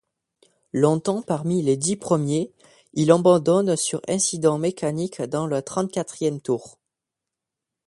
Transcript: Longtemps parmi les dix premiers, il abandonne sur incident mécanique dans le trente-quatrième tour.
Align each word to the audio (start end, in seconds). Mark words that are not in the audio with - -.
Longtemps 0.73 1.21
parmi 1.21 1.61
les 1.61 1.77
dix 1.77 1.95
premiers, 1.95 2.51
il 2.93 3.11
abandonne 3.11 3.75
sur 3.75 4.01
incident 4.07 4.57
mécanique 4.57 5.21
dans 5.21 5.45
le 5.45 5.61
trente-quatrième 5.61 6.41
tour. 6.41 6.79